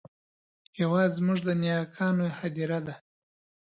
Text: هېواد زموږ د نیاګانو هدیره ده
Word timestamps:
هېواد 0.79 1.09
زموږ 1.17 1.39
د 1.43 1.49
نیاګانو 1.61 2.25
هدیره 2.39 2.79
ده 2.87 2.95